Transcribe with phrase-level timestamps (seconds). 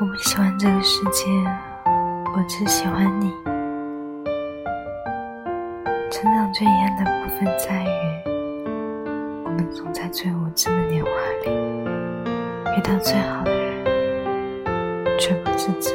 [0.00, 1.30] 我不喜欢这个世界，
[2.34, 3.32] 我只喜欢你。
[6.10, 7.88] 成长最遗憾的部分在于，
[9.44, 11.10] 我们总在最无知的年华
[11.44, 11.50] 里
[12.76, 13.84] 遇到最好的人，
[15.16, 15.94] 却不自知。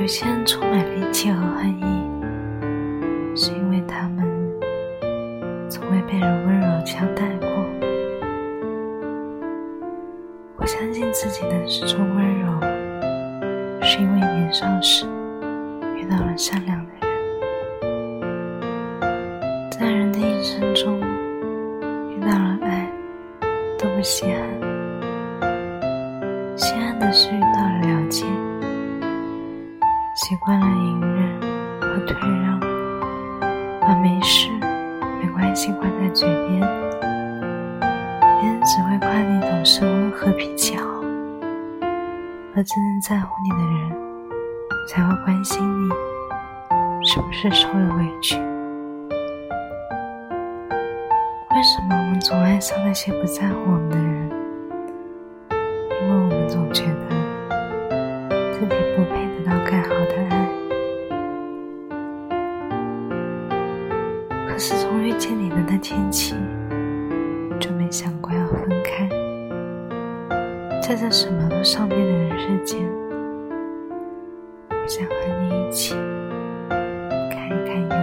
[0.00, 4.24] 有些人充满戾气和恨意，是因为他们
[5.68, 7.48] 从未被人温柔相待过。
[11.12, 12.60] 自己能始终温柔，
[13.82, 15.06] 是因为年少时
[15.96, 17.08] 遇到了善良的人。
[19.70, 21.00] 在人的一生中，
[22.10, 22.88] 遇到了爱
[23.76, 24.38] 都不稀罕，
[26.56, 28.24] 稀罕的是遇到了了解。
[30.14, 31.40] 习惯了隐忍
[31.80, 32.60] 和退让，
[33.80, 34.48] 把没事、
[35.20, 36.60] 没关系挂在嘴边，
[37.80, 40.59] 别人只会夸你懂事、温和、脾气
[42.54, 43.90] 而真正在乎你的人
[44.88, 45.88] 才会关心你
[47.06, 48.36] 是不是受了委屈。
[51.50, 54.30] 为什么我们总爱上那些不在乎我们的人？
[55.50, 57.08] 因为我们总觉得
[58.52, 59.20] 自己不配。
[59.30, 60.32] 得到更好的爱，
[64.46, 66.34] 可是从遇见你的那天起，
[67.58, 69.08] 就没想过要分开。
[70.90, 72.80] 在这什么都上天的人世间，
[74.70, 75.94] 我想和你一起
[77.30, 77.99] 看一看。